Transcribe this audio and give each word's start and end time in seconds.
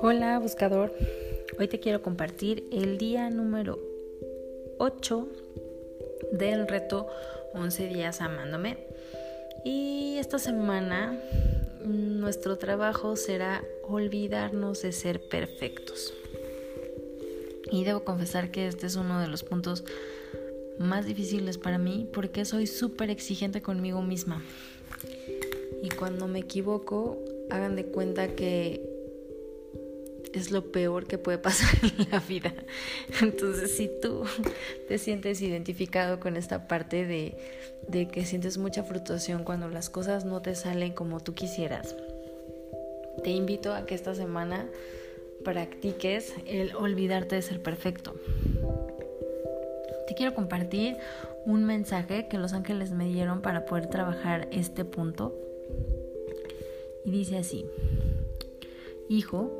Hola 0.00 0.38
buscador, 0.40 0.94
hoy 1.58 1.66
te 1.66 1.80
quiero 1.80 2.02
compartir 2.02 2.68
el 2.70 2.98
día 2.98 3.28
número 3.30 3.78
8 4.78 5.28
del 6.32 6.68
reto 6.68 7.08
11 7.54 7.88
días 7.88 8.20
amándome. 8.20 8.86
Y 9.64 10.16
esta 10.18 10.38
semana 10.38 11.18
nuestro 11.84 12.58
trabajo 12.58 13.16
será 13.16 13.64
olvidarnos 13.82 14.82
de 14.82 14.92
ser 14.92 15.28
perfectos. 15.28 16.14
Y 17.70 17.84
debo 17.84 18.04
confesar 18.04 18.50
que 18.50 18.68
este 18.68 18.86
es 18.86 18.96
uno 18.96 19.20
de 19.20 19.28
los 19.28 19.42
puntos 19.42 19.82
más 20.78 21.06
difíciles 21.06 21.58
para 21.58 21.78
mí 21.78 22.08
porque 22.12 22.44
soy 22.44 22.66
súper 22.66 23.10
exigente 23.10 23.62
conmigo 23.62 24.02
misma. 24.02 24.42
Y 25.82 25.88
cuando 25.90 26.28
me 26.28 26.40
equivoco, 26.40 27.18
hagan 27.50 27.76
de 27.76 27.86
cuenta 27.86 28.28
que 28.34 28.88
es 30.32 30.50
lo 30.50 30.72
peor 30.72 31.06
que 31.06 31.18
puede 31.18 31.38
pasar 31.38 31.68
en 31.98 32.10
la 32.10 32.20
vida. 32.20 32.54
Entonces, 33.20 33.76
si 33.76 33.90
tú 34.00 34.24
te 34.88 34.98
sientes 34.98 35.40
identificado 35.42 36.20
con 36.20 36.36
esta 36.36 36.68
parte 36.68 37.06
de, 37.06 37.36
de, 37.88 38.08
que 38.08 38.24
sientes 38.24 38.58
mucha 38.58 38.82
frustración 38.82 39.44
cuando 39.44 39.68
las 39.68 39.90
cosas 39.90 40.24
no 40.24 40.40
te 40.42 40.54
salen 40.54 40.92
como 40.92 41.20
tú 41.20 41.34
quisieras, 41.34 41.94
te 43.22 43.30
invito 43.30 43.74
a 43.74 43.86
que 43.86 43.94
esta 43.94 44.14
semana 44.14 44.68
practiques 45.44 46.34
el 46.46 46.74
olvidarte 46.74 47.34
de 47.34 47.42
ser 47.42 47.62
perfecto. 47.62 48.14
Quiero 50.14 50.34
compartir 50.34 50.96
un 51.44 51.64
mensaje 51.64 52.28
que 52.28 52.38
los 52.38 52.52
ángeles 52.52 52.92
me 52.92 53.08
dieron 53.08 53.42
para 53.42 53.64
poder 53.64 53.86
trabajar 53.86 54.48
este 54.52 54.84
punto. 54.84 55.34
Y 57.04 57.10
dice 57.10 57.38
así, 57.38 57.66
Hijo, 59.08 59.50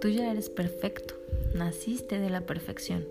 tú 0.00 0.08
ya 0.08 0.30
eres 0.30 0.48
perfecto, 0.48 1.14
naciste 1.54 2.18
de 2.18 2.30
la 2.30 2.42
perfección. 2.42 3.06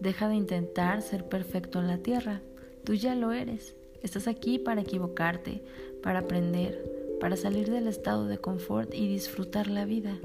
Deja 0.00 0.28
de 0.28 0.36
intentar 0.36 1.02
ser 1.02 1.24
perfecto 1.24 1.80
en 1.80 1.88
la 1.88 1.98
tierra, 1.98 2.40
tú 2.84 2.94
ya 2.94 3.14
lo 3.14 3.32
eres. 3.32 3.74
Estás 4.02 4.28
aquí 4.28 4.58
para 4.58 4.82
equivocarte, 4.82 5.60
para 6.02 6.20
aprender, 6.20 7.16
para 7.20 7.36
salir 7.36 7.70
del 7.70 7.88
estado 7.88 8.26
de 8.26 8.38
confort 8.38 8.94
y 8.94 9.08
disfrutar 9.08 9.66
la 9.66 9.84
vida. 9.84 10.16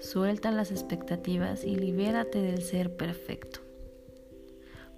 Suelta 0.00 0.50
las 0.50 0.72
expectativas 0.72 1.64
y 1.64 1.76
libérate 1.76 2.42
del 2.42 2.62
ser 2.62 2.90
perfecto. 2.94 3.63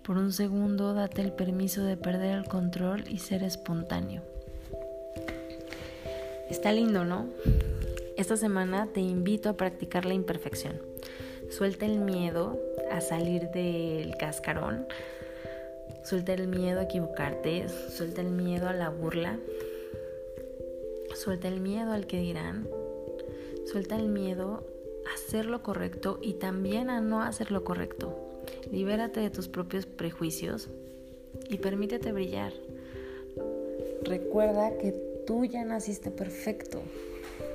Por 0.07 0.19
un 0.19 0.33
segundo 0.33 0.95
date 0.95 1.21
el 1.21 1.33
permiso 1.33 1.83
de 1.83 1.97
perder 1.97 2.39
el 2.39 2.45
control 2.45 3.03
y 3.09 3.19
ser 3.19 3.43
espontáneo. 3.43 4.23
Está 6.49 6.71
lindo, 6.71 7.05
¿no? 7.05 7.27
Esta 8.17 8.37
semana 8.37 8.87
te 8.95 9.01
invito 9.01 9.49
a 9.49 9.57
practicar 9.57 10.05
la 10.05 10.15
imperfección. 10.15 10.81
Suelta 11.51 11.87
el 11.87 11.99
miedo 11.99 12.57
a 12.93 13.01
salir 13.01 13.49
del 13.51 14.17
cascarón. 14.17 14.87
Suelta 16.05 16.34
el 16.34 16.47
miedo 16.47 16.79
a 16.79 16.84
equivocarte. 16.84 17.69
Suelta 17.69 18.21
el 18.21 18.31
miedo 18.31 18.69
a 18.69 18.75
la 18.75 18.91
burla. 18.91 19.41
Suelta 21.17 21.49
el 21.49 21.61
miedo 21.61 21.91
al 21.91 22.07
que 22.07 22.21
dirán. 22.21 22.69
Suelta 23.65 23.97
el 23.97 24.07
miedo 24.07 24.65
a 25.11 25.15
hacer 25.15 25.47
lo 25.47 25.65
correcto 25.65 26.21
y 26.23 26.34
también 26.34 26.91
a 26.91 27.01
no 27.01 27.23
hacer 27.23 27.51
lo 27.51 27.65
correcto. 27.65 28.25
Libérate 28.70 29.20
de 29.20 29.30
tus 29.30 29.48
propios 29.48 29.86
prejuicios 29.86 30.69
y 31.48 31.58
permítete 31.58 32.12
brillar. 32.12 32.53
Recuerda 34.03 34.77
que 34.78 34.92
tú 35.27 35.44
ya 35.44 35.64
naciste 35.64 36.11
perfecto. 36.11 36.83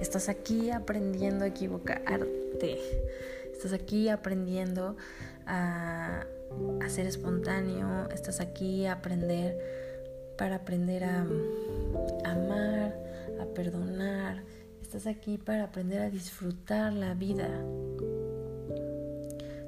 Estás 0.02 0.30
aquí 0.30 0.72
aprendiendo 0.72 1.46
a 1.46 1.48
equivocarte. 1.48 2.78
Estás 3.52 3.74
aquí 3.74 4.10
aprendiendo 4.10 4.96
a, 5.46 6.26
ser 6.88 7.06
espontáneo. 7.06 8.10
Estás 8.10 8.42
aquí 8.42 8.86
a 8.86 8.94
aprender 8.94 9.58
para 10.38 10.56
aprender 10.56 11.04
a, 11.04 11.26
a 12.26 12.32
amar, 12.32 12.96
a 13.40 13.46
perdonar. 13.54 14.44
Estás 14.82 15.08
aquí 15.08 15.38
para 15.38 15.66
aprender 15.66 16.02
a 16.02 16.10
disfrutar 16.10 16.92
la 16.92 17.14
vida. 17.14 17.48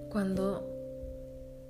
Cuando 0.09 0.72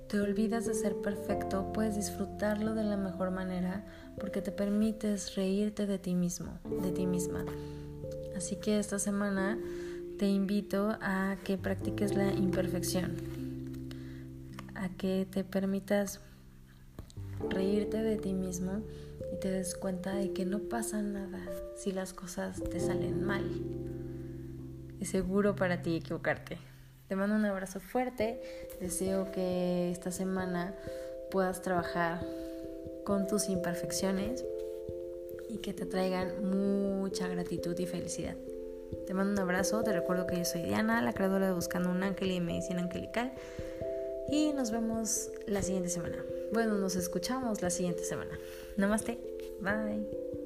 te 0.08 0.20
olvidas 0.20 0.66
de 0.66 0.74
ser 0.74 0.96
perfecto, 0.96 1.72
puedes 1.72 1.96
disfrutarlo 1.96 2.74
de 2.74 2.84
la 2.84 2.96
mejor 2.96 3.30
manera 3.30 3.84
porque 4.18 4.42
te 4.42 4.52
permites 4.52 5.34
reírte 5.34 5.86
de 5.86 5.98
ti 5.98 6.14
mismo, 6.14 6.58
de 6.82 6.92
ti 6.92 7.06
misma. 7.06 7.44
Así 8.36 8.56
que 8.56 8.78
esta 8.78 8.98
semana 8.98 9.58
te 10.18 10.26
invito 10.26 10.96
a 11.00 11.36
que 11.44 11.58
practiques 11.58 12.14
la 12.14 12.32
imperfección, 12.32 13.16
a 14.74 14.88
que 14.90 15.26
te 15.30 15.44
permitas 15.44 16.20
reírte 17.50 18.02
de 18.02 18.16
ti 18.16 18.32
mismo 18.32 18.82
y 19.32 19.40
te 19.40 19.50
des 19.50 19.74
cuenta 19.74 20.14
de 20.14 20.32
que 20.32 20.44
no 20.44 20.60
pasa 20.60 21.02
nada 21.02 21.40
si 21.76 21.92
las 21.92 22.12
cosas 22.12 22.62
te 22.62 22.80
salen 22.80 23.24
mal. 23.24 23.44
Es 25.00 25.08
seguro 25.08 25.56
para 25.56 25.82
ti 25.82 25.96
equivocarte. 25.96 26.73
Te 27.08 27.16
mando 27.16 27.36
un 27.36 27.44
abrazo 27.44 27.80
fuerte. 27.80 28.40
Deseo 28.80 29.30
que 29.30 29.90
esta 29.90 30.10
semana 30.10 30.74
puedas 31.30 31.62
trabajar 31.62 32.20
con 33.04 33.26
tus 33.26 33.48
imperfecciones 33.48 34.44
y 35.48 35.58
que 35.58 35.74
te 35.74 35.86
traigan 35.86 36.48
mucha 37.00 37.28
gratitud 37.28 37.78
y 37.78 37.86
felicidad. 37.86 38.36
Te 39.06 39.14
mando 39.14 39.32
un 39.32 39.38
abrazo. 39.38 39.82
Te 39.82 39.92
recuerdo 39.92 40.26
que 40.26 40.38
yo 40.38 40.44
soy 40.44 40.62
Diana, 40.62 41.02
la 41.02 41.12
creadora 41.12 41.46
de 41.46 41.52
Buscando 41.52 41.90
un 41.90 42.02
Ángel 42.02 42.30
y 42.30 42.40
Medicina 42.40 42.82
Angelical. 42.82 43.32
Y 44.28 44.52
nos 44.52 44.70
vemos 44.70 45.30
la 45.46 45.62
siguiente 45.62 45.90
semana. 45.90 46.16
Bueno, 46.52 46.74
nos 46.74 46.96
escuchamos 46.96 47.60
la 47.62 47.70
siguiente 47.70 48.04
semana. 48.04 48.38
Namaste. 48.76 49.18
Bye. 49.60 50.43